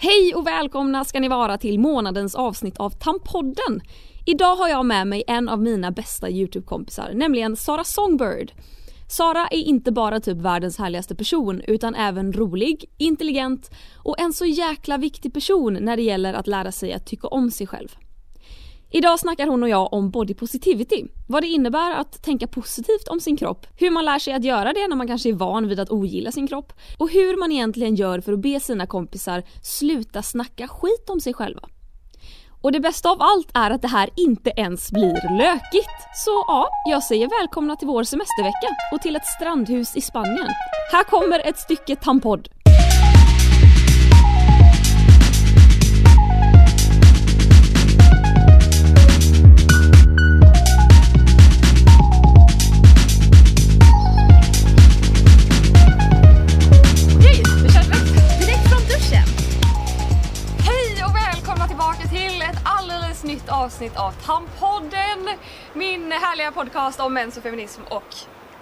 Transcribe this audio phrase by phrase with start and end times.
[0.00, 3.80] Hej och välkomna ska ni vara till månadens avsnitt av Tampodden.
[4.26, 8.52] Idag har jag med mig en av mina bästa YouTube-kompisar, nämligen Sara Songbird.
[9.08, 14.44] Sara är inte bara typ världens härligaste person utan även rolig, intelligent och en så
[14.44, 17.88] jäkla viktig person när det gäller att lära sig att tycka om sig själv.
[18.90, 23.20] Idag snackar hon och jag om body positivity, vad det innebär att tänka positivt om
[23.20, 25.80] sin kropp, hur man lär sig att göra det när man kanske är van vid
[25.80, 30.22] att ogilla sin kropp och hur man egentligen gör för att be sina kompisar sluta
[30.22, 31.60] snacka skit om sig själva.
[32.62, 35.98] Och det bästa av allt är att det här inte ens blir lökigt.
[36.24, 40.48] Så ja, jag säger välkomna till vår semestervecka och till ett strandhus i Spanien.
[40.92, 42.48] Här kommer ett stycke Tampod.
[63.78, 65.28] Avsnitt av Tampodden!
[65.72, 68.14] Min härliga podcast om mens och feminism och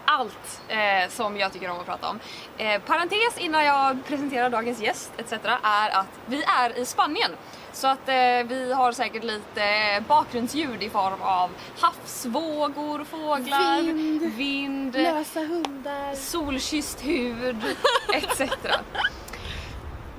[0.04, 2.18] allt eh, som jag tycker om att prata om.
[2.58, 5.32] Eh, parentes innan jag presenterar dagens gäst etc.
[5.62, 7.30] är att vi är i Spanien.
[7.72, 8.14] Så att eh,
[8.46, 9.64] vi har säkert lite
[10.08, 14.22] bakgrundsljud i form av havsvågor, fåglar, Vind.
[14.34, 16.14] vind Lösa hundar.
[16.14, 17.64] solkysst hud
[18.12, 18.40] etc.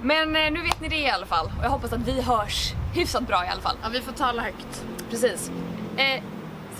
[0.01, 2.73] Men eh, nu vet ni det i alla fall och jag hoppas att vi hörs
[2.93, 3.77] hyfsat bra i alla fall.
[3.83, 4.83] Ja, vi får tala högt.
[5.09, 5.51] Precis.
[5.97, 6.23] Eh,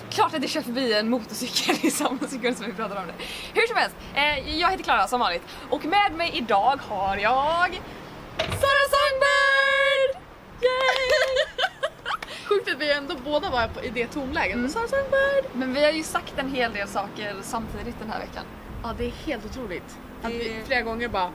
[0.09, 3.13] klart att det kör förbi en motorcykel i samma sekund som vi pratar om det.
[3.53, 7.79] Hur som helst, eh, jag heter Klara som vanligt och med mig idag har jag
[8.37, 10.21] Sara Songbird!
[10.61, 11.45] Yay!
[12.45, 14.55] Sjukt att vi ändå båda var i det tonläget.
[14.55, 14.65] Mm.
[14.65, 14.87] Mm.
[14.87, 15.45] Songbird.
[15.53, 18.43] Men vi har ju sagt en hel del saker samtidigt den här veckan.
[18.83, 19.97] Ja, det är helt otroligt.
[20.23, 21.31] Att vi flera gånger bara...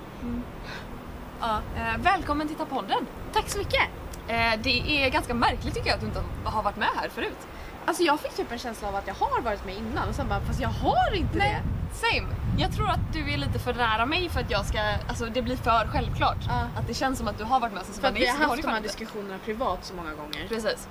[1.42, 3.06] Ja, eh, välkommen till podden.
[3.32, 3.82] Tack så mycket.
[4.28, 7.38] Eh, det är ganska märkligt tycker jag att du inte har varit med här förut.
[7.86, 10.28] Alltså jag fick typ en känsla av att jag har varit med innan och sen
[10.28, 11.62] bara, fast jag har inte det.
[11.94, 12.28] Same.
[12.58, 15.42] Jag tror att du är lite för nära mig för att jag ska, alltså det
[15.42, 16.36] blir för självklart.
[16.48, 16.68] Ja.
[16.80, 18.28] Att det känns som att du har varit med sen så För att nej, vi
[18.28, 18.88] har haft de här inte.
[18.88, 20.48] diskussionerna privat så många gånger.
[20.48, 20.88] Precis.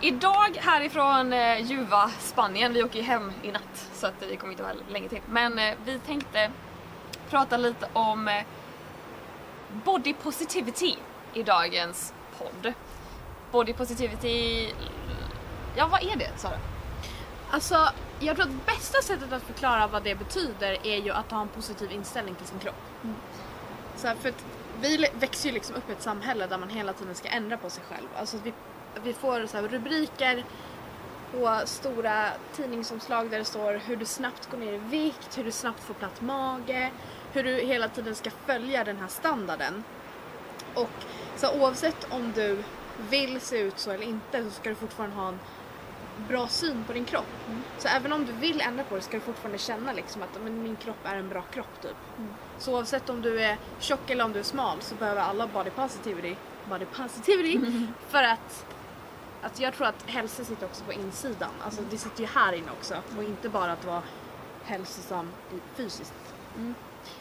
[0.00, 4.52] Idag härifrån eh, Juva, Spanien, vi åker ju hem i natt så att vi kommer
[4.52, 5.20] inte vara länge till.
[5.26, 6.50] Men eh, vi tänkte
[7.30, 8.34] prata lite om eh,
[9.84, 10.96] body positivity
[11.34, 12.72] i dagens podd.
[13.50, 14.68] Body positivity,
[15.76, 16.58] ja vad är det Sara?
[17.50, 17.88] Alltså,
[18.20, 21.48] jag tror att bästa sättet att förklara vad det betyder är ju att ha en
[21.48, 22.74] positiv inställning till sin kropp.
[23.96, 24.44] Så här, för att
[24.80, 27.70] vi växer ju liksom upp i ett samhälle där man hela tiden ska ändra på
[27.70, 28.08] sig själv.
[28.16, 28.52] Alltså vi,
[29.02, 30.44] vi får så rubriker
[31.32, 35.52] på stora tidningsomslag där det står hur du snabbt går ner i vikt, hur du
[35.52, 36.90] snabbt får platt mage,
[37.32, 39.84] hur du hela tiden ska följa den här standarden.
[40.74, 40.90] Och
[41.36, 42.62] så oavsett om du
[43.10, 45.38] vill se ut så eller inte så ska du fortfarande ha en
[46.28, 47.26] bra syn på din kropp.
[47.78, 50.62] Så även om du vill ändra på det ska du fortfarande känna liksom att men,
[50.62, 51.96] min kropp är en bra kropp typ.
[52.58, 55.70] Så oavsett om du är tjock eller om du är smal så behöver alla body
[55.70, 56.36] positivity,
[56.68, 57.60] body positivity
[58.08, 58.66] för att
[59.42, 61.50] att jag tror att hälsa sitter också på insidan.
[61.64, 64.02] Alltså det sitter ju här inne också och inte bara att vara
[64.64, 65.28] hälsosam
[65.74, 66.34] fysiskt.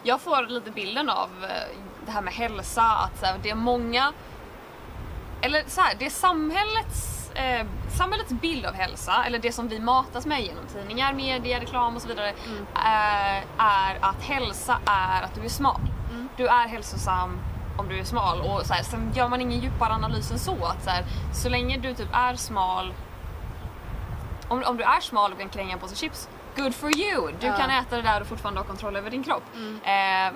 [0.04, 3.56] Jag får lite bilden av eh, det här med hälsa, att så här, det är
[3.56, 4.14] många,
[5.42, 7.68] eller så här, det är samhällets, eh,
[7.98, 12.02] samhällets bild av hälsa, eller det som vi matas med genom tidningar, media, reklam och
[12.02, 12.30] så vidare,
[12.76, 15.82] eh, är att hälsa är att du är smal.
[16.38, 17.40] Du är hälsosam
[17.78, 20.66] om du är smal och så här, sen gör man ingen djupare analys än så.
[20.66, 22.94] Att så, här, så länge du typ är smal
[24.50, 26.30] om, om du är smal och kan kränga på sig chips,
[26.64, 27.32] good for you!
[27.40, 27.58] Du Ja.
[27.58, 29.44] kan äta det där och fortfarande ha kontroll över din kropp.
[29.84, 30.34] Eh,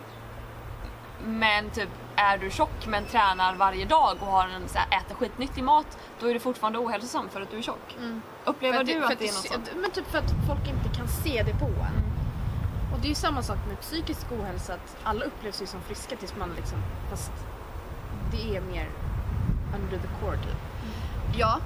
[1.26, 5.16] men typ är du tjock men tränar varje dag och har en, så här, äter
[5.16, 7.98] skitnyttig mat, då är du fortfarande ohälsosam för att du är tjock.
[8.46, 9.72] Upplever För du för att det är något sånt?
[9.76, 12.04] Men typ för att folk inte kan se det på en.
[12.94, 16.16] Och det är ju samma sak med psykisk ohälsa, att alla upplevs ju som friska
[16.16, 16.78] tills man liksom,
[17.10, 17.32] fast
[18.32, 18.90] det är mer
[19.76, 20.58] under the core typ.
[21.38, 21.60] Ja,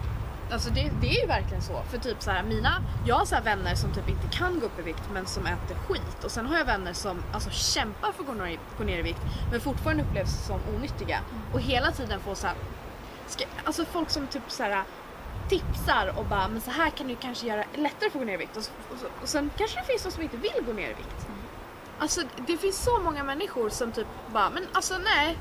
[0.51, 1.81] alltså det, det är ju verkligen så.
[1.91, 4.79] För typ så här, mina, jag har så vänner som typ inte kan gå upp
[4.79, 6.23] i vikt men som äter skit.
[6.23, 8.97] Och sen har jag vänner som alltså kämpar för att gå ner, i- gå ner
[8.97, 9.21] i vikt
[9.51, 11.19] men fortfarande upplevs som onyttiga.
[11.53, 12.55] Och hela tiden får så här,
[13.27, 14.83] ska, alltså folk som typ så här
[15.49, 18.33] tipsar och bara men så här kan du kanske göra lättare för att gå ner
[18.33, 20.63] i vikt och, så, och, så, och sen kanske det finns de som inte vill
[20.65, 21.27] gå ner i vikt.
[22.00, 25.38] Alltså det finns så många människor som typ bara men alltså nej.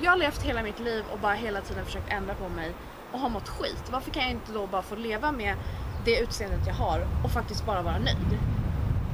[0.00, 2.72] Jag har levt hela mitt liv och bara hela tiden försökt ändra på mig
[3.14, 3.84] och har mått skit.
[3.90, 5.56] Varför kan jag inte då bara få leva med
[6.04, 8.38] det utseendet jag har och faktiskt bara vara nöjd?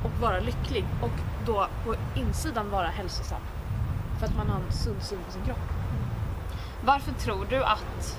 [0.04, 3.40] Och vara lycklig och då på insidan vara hälsosam.
[4.18, 5.68] För att man har en sund syn på sin kropp.
[6.84, 8.18] Varför tror du att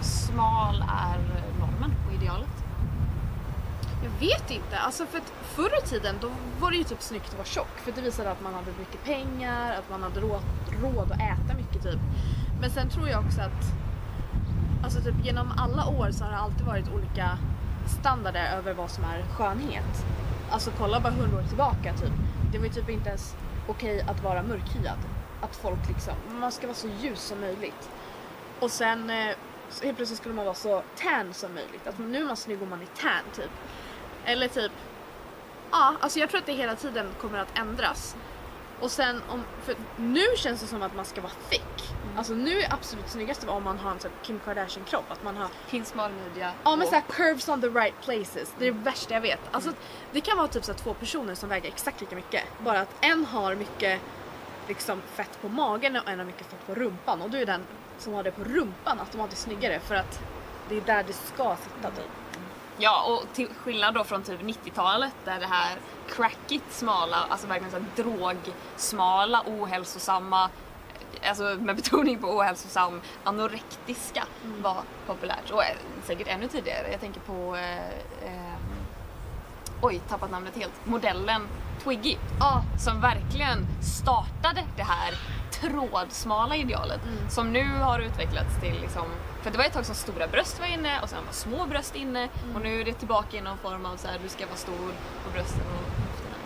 [0.00, 1.18] smal är
[1.58, 2.64] normen och idealet?
[4.02, 4.78] Jag vet inte.
[4.78, 6.30] Alltså för att förr i tiden då
[6.60, 9.04] var det ju typ snyggt att vara tjock för det visade att man hade mycket
[9.04, 10.42] pengar, att man hade råd,
[10.82, 12.00] råd att äta mycket typ.
[12.60, 13.89] Men sen tror jag också att
[14.82, 17.38] alltså typ genom alla år så har det alltid varit olika
[18.00, 20.04] standarder över vad som är skönhet.
[20.50, 22.12] Alltså kolla bara hundra år tillbaka typ.
[22.52, 23.34] Det var ju typ inte ens
[23.68, 24.98] okej att vara mörkhyad.
[25.40, 27.90] Att folk liksom, man ska vara så ljus som möjligt.
[28.60, 29.34] Och sen eh,
[29.70, 31.86] så helt plötsligt skulle man vara så tan som möjligt.
[31.86, 33.50] Att nu är man snygg om man är tan typ.
[34.24, 34.72] Eller typ,
[35.70, 38.16] ja alltså jag tror att det hela tiden kommer att ändras.
[38.80, 41.94] Och sen om, för nu känns det som att man ska vara thick.
[42.16, 45.04] Alltså nu är absolut snyggast om man har en här Kim Kardashian kropp.
[45.08, 46.52] Att man har Fin smal midja.
[46.64, 48.54] Ja men såhär curves on the right places.
[48.58, 49.40] Det är det värsta jag vet.
[49.50, 49.72] Alltså
[50.12, 52.42] det kan vara typ så två personer som väger exakt lika mycket.
[52.58, 54.00] Bara att en har mycket
[54.68, 57.22] liksom fett på magen och en har mycket fett på rumpan.
[57.22, 57.62] Och då är den
[57.98, 60.20] som har det på rumpan automatiskt snyggare för att
[60.68, 62.10] det är där det ska sitta typ.
[62.82, 65.76] Ja, och till skillnad då från typ 90-talet där det här
[66.08, 70.50] crackigt smala, alltså verkligen så här drogsmala, ohälsosamma,
[71.28, 74.24] alltså med betoning på ohälsosam, anorektiska
[74.62, 75.50] var populärt.
[75.50, 76.90] Och eh, säkert ännu tidigare.
[76.90, 77.88] Jag tänker på, eh,
[78.24, 78.56] eh,
[79.82, 81.42] oj, tappat namnet helt, modellen
[81.84, 82.16] Twiggy.
[82.40, 85.14] Ja, Som verkligen startade det här
[85.60, 89.06] trådsmala idealet som nu har utvecklats till liksom
[89.42, 91.96] för det var ett tag som stora bröst var inne och sen var små bröst
[91.96, 94.56] inne och nu är det tillbaka i någon form av så här du ska vara
[94.56, 94.92] stor
[95.24, 96.36] på brösten och höfterna.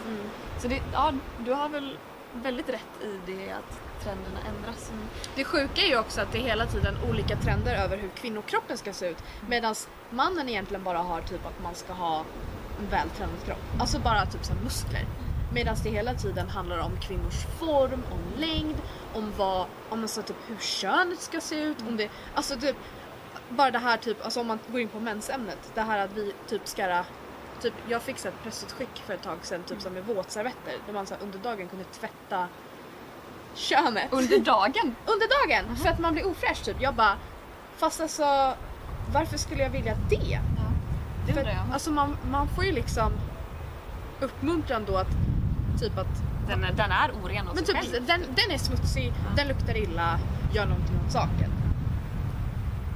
[0.59, 1.99] Så det, ja, du har väl
[2.33, 4.93] väldigt rätt i det att trenderna ändras.
[5.37, 8.79] Det sjuka är ju också att det är hela tiden olika trender över hur kvinnokroppen
[8.79, 9.23] ska se ut.
[9.49, 9.75] Medan
[10.11, 12.25] mannen egentligen bara har typ att man ska ha
[12.79, 13.59] en vältränad kropp.
[13.81, 15.05] Alltså bara typ som muskler.
[15.55, 18.77] Medan det hela tiden handlar om kvinnors form, om längd,
[19.15, 21.77] om vad, om man så typ hur könet ska se ut.
[21.89, 22.77] Om det, alltså typ,
[23.49, 25.59] bara det här typ, alltså om man går in på mensämnet.
[25.75, 27.05] Det här att vi typ ska
[27.63, 30.93] Typ, jag fick så ett bröstutskick för ett tag sedan typ som med våtservetter där
[30.93, 32.49] man så under dagen kunde tvätta
[33.55, 34.95] könet Under dagen?
[35.07, 36.77] under dagen för att man blir ofräsch typ.
[36.81, 37.17] Jag bara,
[37.77, 38.55] fast alltså
[39.13, 40.41] varför skulle jag vilja det?
[41.27, 41.57] Det För, jag.
[41.73, 43.13] alltså man, man får ju liksom
[44.21, 45.17] uppmuntran då att
[45.81, 46.07] typ att
[46.49, 48.07] Den, är- den är oren av men sig typ, själv.
[48.07, 50.19] den, den är smutsig, den luktar illa,
[50.55, 51.51] gör någonting åt saken.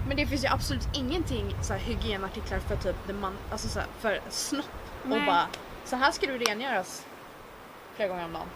[0.09, 3.79] Men det finns ju absolut ingenting så här, hygienartiklar för typ det man, alltså så
[3.79, 4.65] här, för snopp
[5.03, 5.27] och Nej.
[5.27, 5.47] bara
[5.85, 7.07] så här ska du rengöras
[7.97, 8.47] flera gånger om dagen.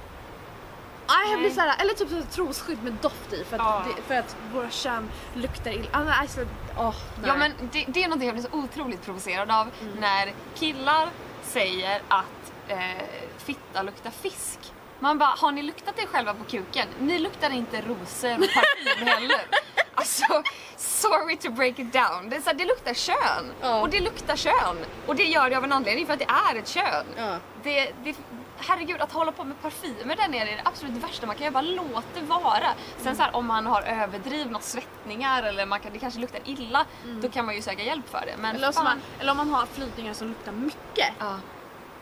[1.08, 1.54] Nej, jag blir Nej.
[1.56, 3.84] så här, eller typ så trosskydd med doft i för att, Ja.
[3.96, 5.88] det, för att våra kön luktar illa.
[5.92, 6.40] Ah, alltså,
[6.76, 6.92] nej.
[7.26, 9.68] Ja men det, det är någonting jag blir så otroligt provocerad av
[10.00, 11.08] när killar
[11.42, 13.02] säger att eh,
[13.38, 14.58] fitta luktar fisk.
[14.98, 16.88] Man bara, har ni luktat er själva på kuken?
[17.00, 19.40] Ni luktar inte rosor och parfym heller.
[19.94, 20.42] Alltså,
[20.76, 22.28] sorry to break it down.
[22.28, 23.52] Det, är så här, det luktar kön.
[23.60, 23.80] Ja.
[23.80, 24.76] Och det luktar kön.
[25.06, 27.06] Och det gör det av en anledning för att det är ett kön.
[27.16, 27.38] Ja.
[27.62, 28.16] Det, det,
[28.58, 31.52] herregud, att hålla på med parfymer där nere är det absolut värsta man kan göra.
[31.52, 32.74] Bara låt det vara.
[32.98, 36.86] Sen så här, om man har överdrivna svettningar eller man kan, det kanske luktar illa,
[37.22, 38.36] då kan man ju söka hjälp för det.
[38.38, 41.08] Men Eller, man, eller om man har flytningar som luktar mycket.
[41.18, 41.38] Ja.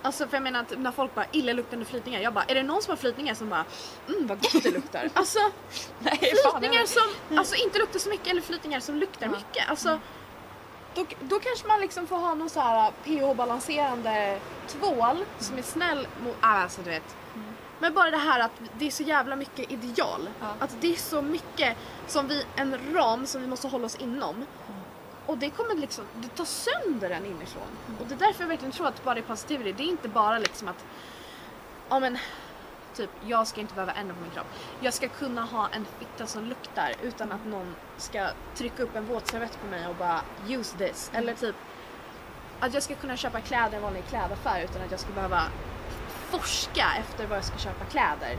[0.02, 2.82] Alltså för jag menar att när folk bara illaluktande flytningar, jag bara är det någon
[2.82, 3.64] som har flytningar som bara
[4.08, 5.10] mm vad gott det luktar.
[5.14, 5.38] Alltså
[5.98, 9.32] Nej, flytningar som alltså, inte luktar så mycket eller flytningar som luktar Ja.
[9.32, 9.70] mycket.
[9.70, 9.98] Alltså,
[10.94, 14.38] då, då kanske man liksom får ha någon så här pH-balanserande
[14.68, 17.16] tvål som är snäll mot, ah, alltså du vet.
[17.78, 20.28] Men bara det här att det är så jävla mycket ideal.
[20.40, 20.46] Ja.
[20.58, 21.76] Att det är så mycket
[22.06, 24.46] som vi, en ram som vi måste hålla oss inom.
[25.30, 27.68] Och det kommer liksom, det tar sönder den inifrån.
[28.00, 30.68] Och det är därför jag verkligen tror att body positivity, det är inte bara liksom
[30.68, 30.84] att,
[31.88, 32.18] ja men,
[32.94, 34.46] typ jag ska inte behöva ändra på min kropp.
[34.80, 39.06] Jag ska kunna ha en fitta som luktar utan att någon ska trycka upp en
[39.06, 41.10] våtservett på mig och bara use this.
[41.14, 41.56] Eller typ
[42.60, 45.42] att jag ska kunna köpa kläder i en vanlig klädaffär utan att jag ska behöva
[46.30, 48.38] forska efter vad jag ska köpa kläder.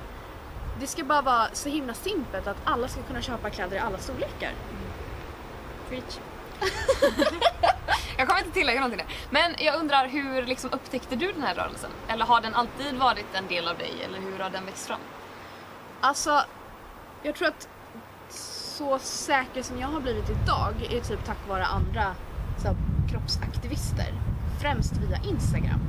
[0.80, 3.98] Det ska bara vara så himla simpelt att alla ska kunna köpa kläder i alla
[3.98, 4.52] storlekar.
[4.70, 4.92] Mm.
[5.90, 6.20] Preach.
[8.18, 9.16] jag kommer inte tillägga någonting där.
[9.30, 11.92] Men jag undrar, hur liksom upptäckte du den här rörelsen?
[12.08, 13.94] Eller har den alltid varit en del av dig?
[14.06, 15.00] Eller hur har den växt fram?
[16.02, 16.44] Alltså,
[17.24, 17.70] jag tror att
[18.30, 22.16] så säker som jag har blivit idag är typ tack vare andra
[22.58, 22.76] så här,
[23.12, 24.14] kroppsaktivister.
[24.62, 25.80] Främst via Instagram.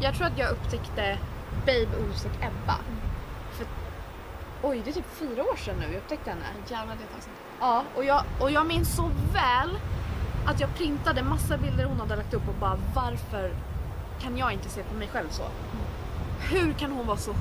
[0.00, 1.18] Jag tror att jag upptäckte
[1.66, 2.78] Babe och Ebba.
[3.52, 3.66] För,
[4.62, 6.44] oj, det är typ fyra år sedan nu jag upptäckte henne.
[6.68, 7.45] Jävlar, det är ett.
[7.60, 9.78] Ja, och jag, och jag minns så väl
[10.46, 13.54] att jag printade massa bilder hon hade lagt upp och bara varför
[14.20, 15.42] kan jag inte se på mig själv så?
[16.50, 17.34] Hur kan hon vara så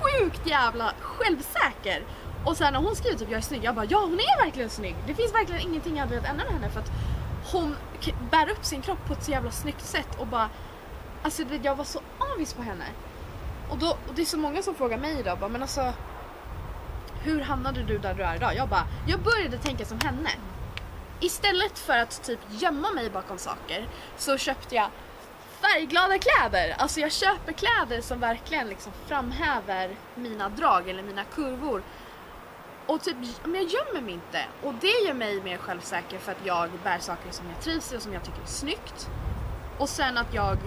[0.00, 2.02] sjukt jävla självsäker
[2.44, 4.70] Och sen när hon skriver typ jag är snygg, jag bara ja hon är verkligen
[4.70, 4.96] snygg.
[5.06, 6.90] Det finns verkligen ingenting jag hade velat ändra med henne för att
[7.52, 7.76] hon
[8.30, 10.48] bär upp sin kropp på ett så jävla snyggt sätt och bara
[11.22, 12.00] Alltså jag var så
[12.34, 12.84] avis på henne.
[13.70, 15.92] Och, då, och det är så många som frågar mig idag bara men alltså
[17.22, 18.56] hur hamnade du där du är idag?
[18.56, 20.30] Jag bara, jag började tänka som henne.
[21.20, 24.90] Istället för att typ gömma mig bakom saker så köpte jag
[25.60, 26.74] färgglada kläder.
[26.78, 31.82] Alltså jag köper kläder som verkligen liksom framhäver mina drag eller mina kurvor.
[32.86, 34.44] Och typ, men jag gömmer mig inte.
[34.62, 37.96] Och det gör mig mer självsäker för att jag bär saker som jag trivs i
[37.96, 39.08] och som jag tycker är snyggt.
[39.78, 40.58] Och sen att jag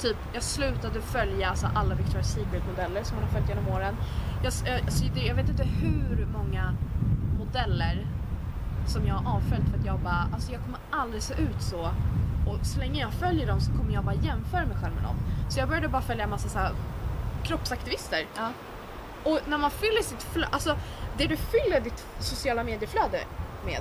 [0.00, 3.96] typ, jag slutade följa alltså, alla Victoria's Secret modeller som man har följt genom åren.
[4.44, 6.74] Jag, eh, alltså, det- jag vet inte hur många
[7.38, 8.06] modeller
[8.86, 11.90] som jag har avföljt för att jag bara, alltså jag kommer aldrig se ut så.
[12.46, 15.16] Och så länge jag följer dem så kommer jag bara jämföra mig själv med dem.
[15.48, 16.72] Så jag började bara följa en massa så här
[17.42, 18.26] kroppsaktivister.
[18.36, 18.52] Ja.
[19.24, 20.76] Och när man fyller sitt flöde, alltså
[21.18, 23.20] det du fyller ditt sociala medieflöde
[23.64, 23.80] med,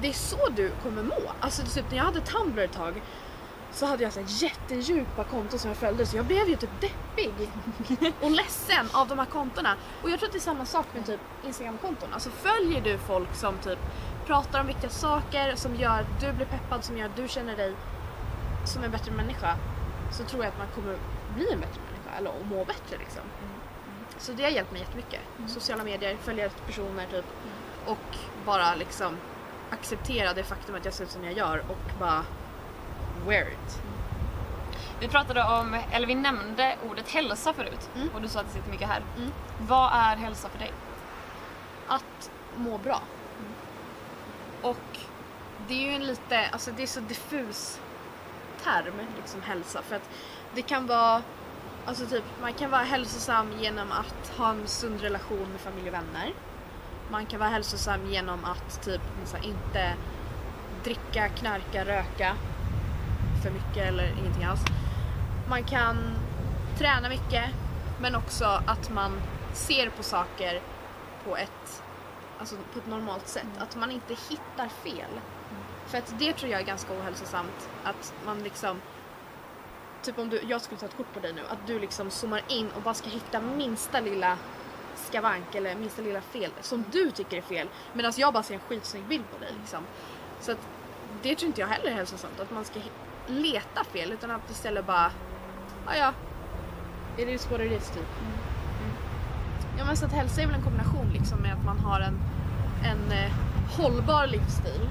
[0.00, 1.18] det är så du kommer må.
[1.40, 3.02] Alltså typ när jag hade Tumblr ett tag
[3.76, 6.70] så hade jag så här jättedjupa konton som jag följde så jag blev ju typ
[6.80, 7.50] deppig
[8.20, 9.76] och ledsen av de här kontona.
[10.02, 12.12] Och jag tror att det är samma sak med typ Instagram-konton.
[12.12, 13.78] Alltså följer du folk som typ
[14.26, 17.56] pratar om viktiga saker, som gör att du blir peppad, som gör att du känner
[17.56, 17.74] dig
[18.64, 19.56] som en bättre människa
[20.12, 20.98] så tror jag att man kommer
[21.34, 23.22] bli en bättre människa eller må bättre liksom.
[24.18, 25.20] Så det har hjälpt mig jättemycket.
[25.46, 27.26] Sociala medier, följa personer typ
[27.86, 28.16] och
[28.46, 29.16] bara liksom
[29.70, 32.24] acceptera det faktum att jag ser ut som jag gör och bara
[33.28, 33.82] wear it.
[35.00, 38.08] Vi pratade om, eller vi nämnde ordet hälsa förut Mm.
[38.14, 39.02] och du sa att det sitter mycket här.
[39.16, 39.32] Mm.
[39.60, 40.72] Vad är hälsa för dig?
[41.88, 43.00] Att må bra.
[44.62, 44.98] Och
[45.68, 47.80] det är ju en lite, alltså det är så diffus
[48.64, 49.82] term, liksom hälsa.
[49.82, 50.10] För att
[50.54, 51.22] det kan vara,
[51.86, 55.94] alltså typ, man kan vara hälsosam genom att ha en sund relation med familj och
[55.94, 56.32] vänner.
[57.10, 59.00] Man kan vara hälsosam genom att typ
[59.42, 59.94] inte
[60.84, 62.36] dricka, knarka, röka
[63.42, 64.60] för mycket eller ingenting alls.
[65.48, 65.96] Man kan
[66.78, 67.44] träna mycket
[68.00, 69.20] men också att man
[69.52, 70.60] ser på saker
[71.24, 71.82] på ett,
[72.38, 73.46] alltså på ett normalt sätt.
[73.58, 75.10] Att man inte hittar fel.
[75.86, 77.68] För att det tror jag är ganska ohälsosamt.
[77.84, 78.80] Att man liksom
[80.02, 82.42] Typ om du, jag skulle ta ett kort på dig nu, att du liksom zoomar
[82.48, 84.38] in och bara ska hitta minsta lilla
[84.94, 87.68] skavank eller minsta lilla fel som du tycker är fel.
[87.92, 89.84] Medan jag bara ser en skitsnygg bild på dig liksom.
[90.40, 90.58] Så att
[91.22, 92.80] det tror inte jag heller är hälsosamt, att man ska
[93.26, 95.10] leta fel utan att istället bara,
[95.86, 96.12] ja ja,
[97.16, 98.08] it is what it is typ.
[99.78, 102.18] Ja men så att hälsa är väl en kombination liksom med att man har en,
[102.84, 103.32] en eh,
[103.78, 104.90] hållbar livsstil.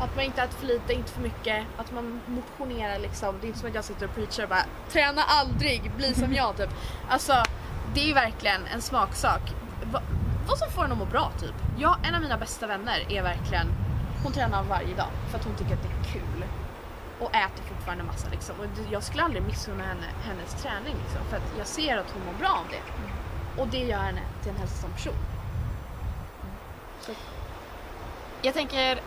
[0.00, 3.34] Att man inte äter för lite, inte för mycket, att man motionerar liksom.
[3.40, 6.32] Det är inte som att jag sitter och preachar och bara träna aldrig, bli som
[6.34, 6.70] jag typ.
[7.08, 7.42] Alltså
[7.94, 9.54] det är ju verkligen en smaksak.
[9.92, 10.02] Va,
[10.48, 11.54] vad som får en att må bra typ.
[11.78, 13.66] Jag, en av mina bästa vänner är verkligen,
[14.24, 16.44] hon tränar varje dag för att hon tycker att det är kul.
[17.20, 18.60] Och äter fortfarande massa liksom.
[18.60, 21.24] Och jag skulle aldrig missunna henne hennes träning liksom.
[21.30, 22.82] För att jag ser att hon mår bra av det.
[23.62, 25.14] Och det gör henne till en hälsosam person.
[28.42, 29.00] Jag tänker,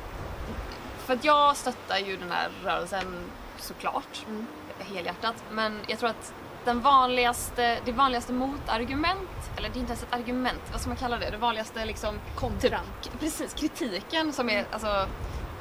[0.98, 4.48] för att jag stöttar ju den här rörelsen såklart, Mm.
[4.80, 6.34] helhjärtat, men jag tror att
[6.68, 10.98] den vanligaste, det vanligaste motargument, eller det är inte ens ett argument, vad ska man
[10.98, 11.30] kalla det?
[11.30, 12.86] Det vanligaste liksom Kontran.
[13.04, 15.08] K- precis, kritiken som är alltså,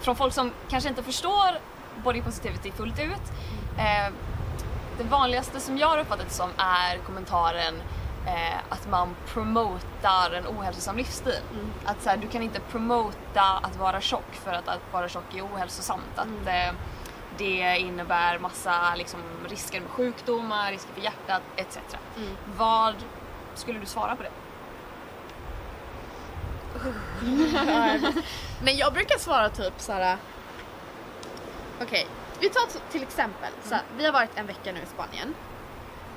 [0.01, 1.59] från folk som kanske inte förstår
[2.05, 3.33] body positivity fullt ut.
[3.79, 4.13] Eh,
[4.99, 7.75] det vanligaste som jag har uppfattat det som är kommentaren
[8.27, 11.41] eh, att man promotar en ohälsosam livsstil.
[11.53, 11.67] Mm.
[11.85, 15.35] Att så här, du kan inte promota att vara tjock för att, att vara tjock
[15.35, 16.13] är ohälsosamt.
[16.17, 16.75] Att eh,
[17.38, 21.78] det innebär massa liksom, risker med sjukdomar, risker för hjärtat etc.
[22.16, 22.37] Mm.
[22.57, 22.95] Vad
[23.55, 24.31] skulle du svara på det?
[28.62, 30.19] Men jag brukar svara typ såhär.
[31.83, 32.07] Okej,
[32.40, 33.52] vi tar till exempel.
[33.62, 35.35] Så här, vi har varit en vecka nu i Spanien.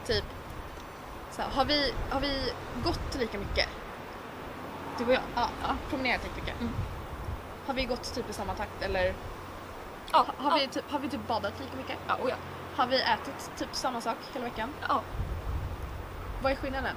[0.05, 0.25] Typ.
[1.31, 3.67] Så här, har, vi, har vi gått lika mycket?
[4.97, 5.21] Du och jag?
[5.35, 5.49] Ja.
[5.89, 6.61] Promenerat lika mycket?
[6.61, 6.73] Mm.
[7.67, 9.13] Har vi gått typ i samma takt eller
[10.11, 11.97] Ja, har, vi typ, har vi typ badat lika mycket?
[12.07, 12.35] Ja, oh ja.
[12.75, 14.69] Har vi ätit typ samma sak hela veckan?
[14.87, 15.01] ja.
[16.41, 16.95] Vad är skillnaden?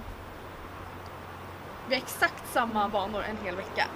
[1.89, 3.87] Vi har exakt samma vanor en hel vecka.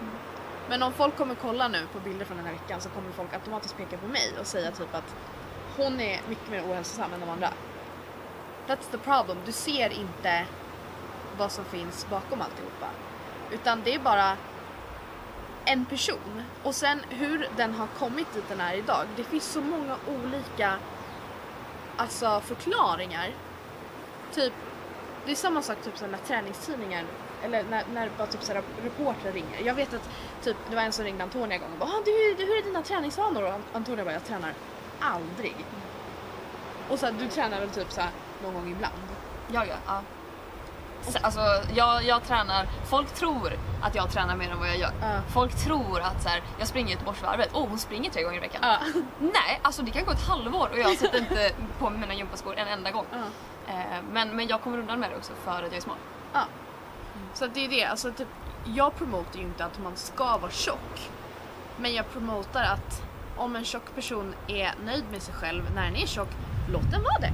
[0.69, 3.35] Men om folk kommer kolla nu på bilder från den här veckan så kommer folk
[3.35, 5.15] automatiskt peka på mig och säga typ att
[5.77, 7.49] hon är mycket mer ohälsosam än de andra.
[8.67, 9.39] That's the problem.
[9.47, 10.47] Du ser inte
[11.39, 12.87] vad som finns bakom alltihopa.
[13.51, 14.37] Utan det är bara
[15.67, 16.43] en person.
[16.63, 19.07] Och sen hur den har kommit dit den är idag.
[19.17, 20.79] Det finns så många olika
[21.97, 23.31] alltså, förklaringar.
[24.33, 24.53] Typ,
[25.25, 27.05] det är samma sak typ när träningstidningar
[27.45, 29.61] eller när, när bara typ så här, reportrar ringer.
[29.65, 30.11] Jag vet att
[30.43, 32.63] typ, det var en som ringde Antonia en gång och bara ah, du, hur är
[32.63, 33.43] dina träningsvanor?
[33.43, 34.55] Och Antonia bara jag tränar
[35.01, 35.57] aldrig.
[36.89, 38.03] Och så du tränar väl typ så
[38.43, 38.95] någon gång ibland?
[39.53, 39.77] Ja, ja.
[39.87, 40.03] ja.
[41.09, 41.41] Så, Alltså,
[41.75, 44.93] jag, jag tränar, folk tror att jag tränar mer än vad jag gör.
[45.01, 45.21] Ja.
[45.29, 48.41] Folk tror att så här, jag springer Göteborgsvarvet, åh oh, hon springer tre gånger i
[48.41, 48.61] veckan.
[48.63, 48.79] Ja.
[49.19, 52.55] Nej, alltså det kan gå ett halvår och jag sätter inte på mig mina gympaskor
[52.57, 53.07] en enda gång.
[53.13, 53.19] Ja.
[53.73, 55.97] Eh, men, men jag kommer undan med det också för att jag är smal.
[56.33, 56.45] Ja.
[57.35, 58.29] Så att det är det, alltså typ,
[58.65, 61.11] jag promotar ju inte att man ska vara tjock.
[61.77, 63.03] Men jag promotar att
[63.37, 66.29] om en tjock person är nöjd med sig själv när den är tjock,
[66.73, 67.33] låt den vara det.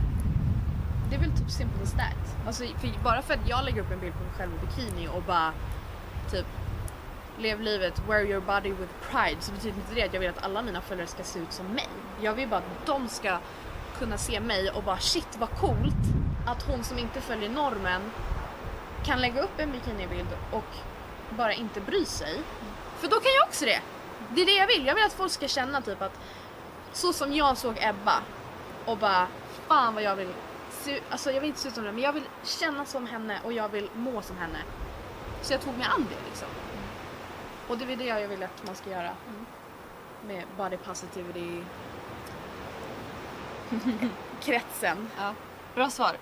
[1.12, 2.47] Det är väl typ simple as that.
[2.47, 5.09] Alltså, för bara för att jag lägger upp en bild på mig själv i bikini
[5.09, 5.52] och bara
[6.31, 6.47] typ
[7.38, 10.45] lev livet, wear your body with pride så betyder inte det att jag vill att
[10.45, 11.88] alla mina följare ska se ut som mig.
[12.21, 13.38] Jag vill bara att de ska
[13.99, 16.02] kunna se mig och bara shit vad coolt
[16.47, 18.02] att hon som inte följer normen
[19.04, 20.75] kan lägga upp en bikinibild och
[21.31, 22.40] bara inte bry sig.
[22.99, 23.81] För då kan jag också det.
[24.31, 24.87] Det är det jag vill.
[24.87, 26.21] Jag vill att folk ska känna typ att
[26.92, 28.19] så som jag såg Ebba
[28.85, 29.26] och bara
[29.69, 30.33] fan vad jag vill
[30.82, 33.40] se Alltså jag vill inte se ut som henne men jag vill känna som henne
[33.44, 34.58] och jag vill må som henne.
[35.42, 36.48] Så jag tog mig an det liksom.
[37.68, 39.10] Och det är det jag vill att man ska göra.
[40.26, 41.62] Med body positivity
[44.40, 45.10] kretsen.
[45.18, 45.34] Ja.
[45.74, 46.16] Bra svar.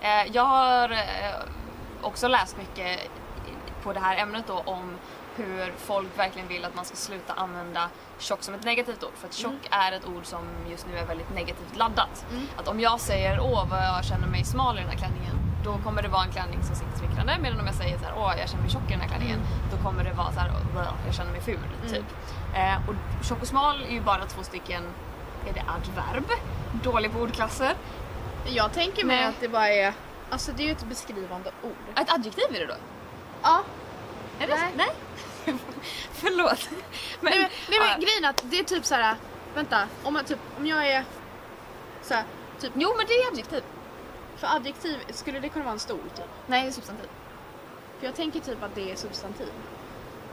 [0.00, 1.40] Eh, jag har eh,
[2.02, 3.10] också läst mycket
[3.82, 4.98] på det här ämnet då om
[5.36, 7.88] hur folk verkligen vill att man ska sluta använda
[8.18, 9.10] tjock som ett negativt ord.
[9.14, 12.26] För att tjock är ett ord som just nu är väldigt negativt laddat.
[12.30, 12.46] Mm.
[12.56, 15.78] Att om jag säger åh vad jag känner mig smal i den här klänningen då
[15.84, 17.36] kommer det vara en klänning som sitter smickrande.
[17.42, 19.40] Medan om jag säger så här, åh jag känner mig tjock i den här klänningen
[19.72, 21.58] då kommer det vara så här, "Åh, jag känner mig ful.
[21.90, 22.04] Typ.
[22.54, 24.82] Eh, och tjock och smal är ju bara två stycken,
[25.48, 26.24] är det adverb?
[26.82, 27.74] Dålig på ordklasser.
[28.46, 29.92] Jag tänker mig att det bara är,
[30.30, 31.98] alltså det är ju ett beskrivande ord.
[32.00, 32.74] Ett adjektiv är det då?
[33.42, 33.62] Ja.
[34.40, 34.54] Är det?
[34.56, 34.72] Nej.
[34.76, 34.88] Nej.
[36.12, 36.68] Förlåt.
[37.20, 39.16] Men, nej men, nej, men grejen är att det är typ så här.
[39.54, 41.04] vänta, om, man typ, om jag är
[42.02, 42.24] så här,
[42.60, 43.62] typ, Jo men det är adjektiv.
[44.36, 46.24] för adjektiv, skulle det kunna vara en stol typ?
[46.46, 47.08] Nej det är substantiv.
[47.98, 49.48] För jag tänker typ att det är substantiv.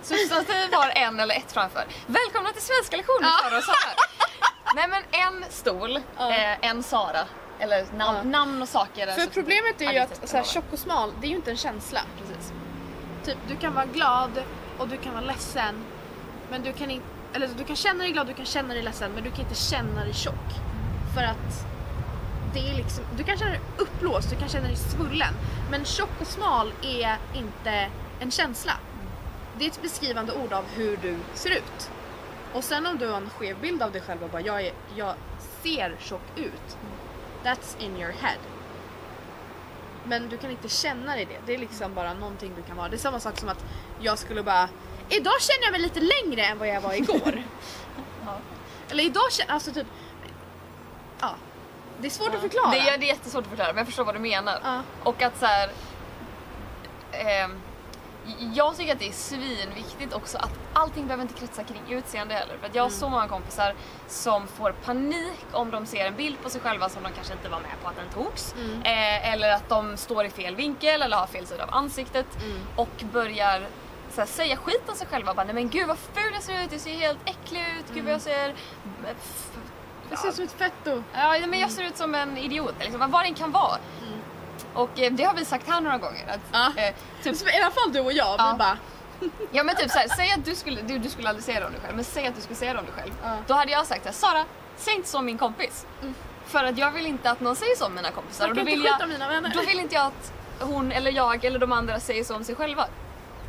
[0.02, 1.84] Substantiv har en eller ett framför.
[2.08, 3.50] Välkomna till svenska lektionen Ja.
[3.50, 3.94] Sara och Sara.
[4.76, 6.32] Nej men en stol, Ja.
[6.34, 7.26] eh, en Sara.
[7.60, 8.24] Eller nam- Ja.
[8.24, 9.08] namn och saker.
[9.08, 11.58] För problemet är ju att så här, tjock och smal, det är ju inte en
[11.58, 12.02] känsla.
[12.20, 12.52] Precis.
[13.26, 14.44] Typ, du kan vara glad
[14.78, 15.76] och du kan vara ledsen.
[16.50, 19.12] Men du kan inte, eller du kan känna dig glad, du kan känna dig ledsen,
[19.12, 20.50] men du kan inte känna dig tjock.
[21.14, 21.66] För att
[22.54, 25.34] det är liksom, du kan känna dig uppblåst, du kan känna dig svullen.
[25.72, 28.74] Men tjock och smal är inte en känsla.
[29.58, 31.92] Det är ett beskrivande ord av hur du ser ut.
[32.54, 34.74] Och sen om du har en skev bild av dig själv och bara jag, är,
[34.96, 35.16] jag
[35.64, 36.78] ser tjock ut.
[37.44, 38.38] That's in your head.
[40.08, 41.38] Men du kan inte känna dig det.
[41.46, 42.90] Det är liksom bara någonting du kan vara.
[42.90, 43.66] Det är samma sak som att
[44.00, 44.70] jag skulle bara
[45.10, 47.44] Idag känner jag mig lite längre än vad jag var igår.
[48.26, 48.38] Ja.
[48.90, 49.88] Eller idag känner alltså typ
[51.20, 51.36] Ja.
[52.00, 52.72] Det är svårt att förklara.
[52.72, 54.60] Det är, det är jättesvårt att förklara men jag förstår vad du menar.
[54.64, 54.82] Ja.
[55.04, 55.70] Och att så här.
[57.12, 57.60] ehm,
[58.54, 62.58] jag tycker att det är svinviktigt också att allting behöver inte kretsa kring utseende heller.
[62.60, 63.74] För att jag har så många kompisar
[64.08, 67.50] som får panik om de ser en bild på sig själva som de kanske inte
[67.50, 68.56] var med på att den togs.
[68.58, 68.82] Mm.
[68.82, 72.60] Eh, eller att de står i fel vinkel eller har fel sida av ansiktet Mm.
[72.76, 73.68] och börjar
[74.14, 75.34] så här, säga skit om sig själva.
[75.34, 77.92] Bara, Nej men gud vad ful jag ser ut, jag ser helt äcklig ut, gud
[77.98, 78.06] Mm.
[78.06, 78.56] vad jag ser...
[79.12, 79.48] f-
[80.10, 81.04] Det ser ut som ett fetto.
[81.14, 83.78] Ja, men jag ser ut som en idiot, liksom, vad det än kan vara.
[84.74, 86.28] Och eh, det har vi sagt här några gånger.
[86.28, 86.82] Att, Ja.
[86.84, 88.52] eh, typ, I alla fall du och jag, Ja.
[88.52, 88.78] vi bara
[89.52, 91.72] ja men typ såhär, säg att du skulle, du, du skulle aldrig säga det om
[91.72, 93.12] dig själv, men säg att du skulle säga det om dig själv.
[93.24, 93.38] Ja.
[93.48, 94.46] Då hade jag sagt såhär, Sara,
[94.78, 95.86] säg inte så om min kompis.
[96.02, 96.14] Mm.
[96.46, 98.50] För att jag vill inte att någon säger så om mina kompisar.
[98.50, 99.00] Och då vill, jag,
[99.54, 102.56] då vill inte jag att hon eller jag eller de andra säger så om sig
[102.56, 102.86] själva.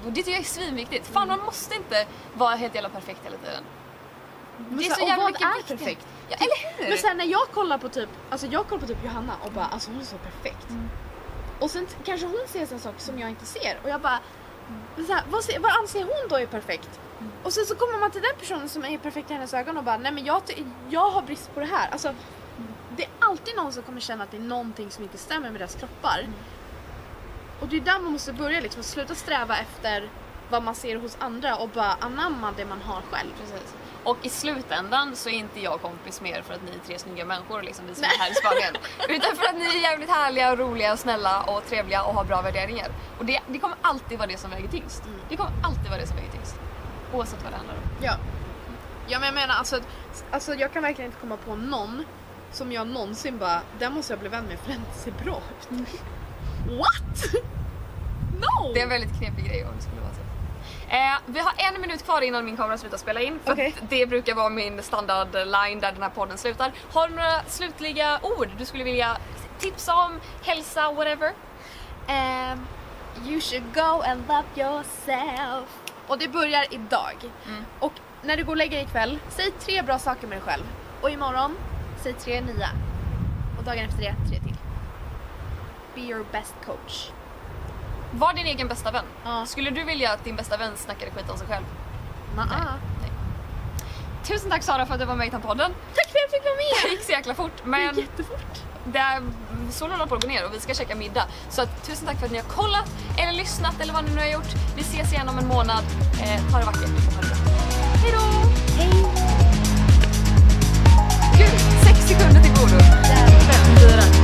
[0.05, 1.07] Och det tycker jag är svinviktigt.
[1.13, 3.65] Fan man måste inte vara helt jävla perfekt hela tiden.
[4.69, 6.07] Men det är så så jävla mycket är perfekt?
[6.29, 6.89] Ja, eller hur?
[6.89, 9.67] Men sen när jag kollar på typ, alltså jag kollar på typ Johanna och bara
[9.67, 10.71] alltså hon är så perfekt.
[10.71, 10.89] Mm.
[11.63, 14.21] Och sen kanske hon ser en sak som jag inte ser och jag bara
[14.97, 17.01] så här, vad, vad anser hon då är perfekt?
[17.21, 17.33] Mm.
[17.43, 19.85] Och sen så kommer man till den personen som är perfekt i hennes ögon och
[19.85, 20.43] bara nej men jag,
[20.91, 21.89] jag har brist på det här.
[21.91, 22.15] Alltså,
[22.97, 25.61] det är alltid någon som kommer känna att det är någonting som inte stämmer med
[25.61, 26.19] deras kroppar.
[26.19, 26.33] Mm.
[27.61, 30.11] Och det är där man måste börja liksom, sluta sträva efter
[30.51, 33.31] vad man ser hos andra och bara anamma det man har själv.
[33.41, 33.75] Precis.
[34.05, 36.99] Och i slutändan så är inte jag kompis med er för att ni är tre
[36.99, 38.75] snygga människor liksom, vi som är här i Spanien.
[39.09, 42.25] Utan för att ni är jävligt härliga, och roliga, och snälla och trevliga och har
[42.25, 42.89] bra värderingar.
[43.19, 45.05] Och det, det kommer alltid vara det som väger tyngst.
[45.05, 45.21] Mm.
[45.29, 46.55] Det kommer alltid vara det som väger tyngst.
[47.13, 47.83] Oavsett vad det handlar om.
[48.03, 48.17] Ja.
[49.09, 49.81] Ja men jag menar alltså,
[50.31, 52.05] alltså jag kan verkligen inte komma på någon
[52.53, 55.79] som jag någonsin bara, den måste jag bli vän med för den ser bra ut.
[56.79, 57.45] What?
[58.33, 58.73] No!
[58.75, 60.21] Det är en väldigt knepig grej om det skulle vara så.
[60.89, 63.39] Eh, vi har en minut kvar innan min kamera slutar spela in.
[63.45, 66.73] För att det brukar vara min standardline där den här podden slutar.
[66.93, 69.17] Har du några slutliga ord du skulle vilja
[69.59, 71.33] tipsa om, hälsa, whatever?
[72.09, 72.67] Um,
[73.27, 75.69] you should go and love yourself.
[76.07, 77.15] Och det börjar idag.
[77.47, 77.65] Mm.
[77.79, 80.65] Och när du går och lägger dig ikväll, säg tre bra saker med dig själv.
[81.01, 81.57] Och imorgon,
[82.03, 82.69] säg tre nya.
[83.59, 84.57] Och dagen efter det, tre till.
[85.95, 87.11] Be your best coach.
[88.13, 89.05] Var din egen bästa vän.
[89.25, 89.47] Ja.
[89.47, 91.65] Skulle du vilja att din bästa vän snackade skit om sig själv?
[92.37, 92.47] Nej.
[92.51, 93.11] Nej.
[94.25, 95.73] Tusen tack Sara för att du var med i Tampodden.
[95.95, 96.91] Tack för att jag fick vara med!
[96.91, 97.53] Det gick så jäkla fort.
[97.65, 98.63] Men det gick jättefort.
[98.85, 99.23] Det är,
[99.71, 101.25] solen håller på att gå ner och vi ska käka middag.
[101.51, 104.21] Så att, tusen tack för att ni har kollat eller lyssnat eller vad ni nu
[104.21, 104.53] har gjort.
[104.77, 105.85] Vi ses igen om en månad.
[106.23, 107.25] Eh, ha det vackert och.
[108.03, 108.25] Hej då!
[108.79, 108.93] Hej!
[111.39, 112.79] Gud, sex sekunder till godo.
[112.81, 114.22] Fem, fyra.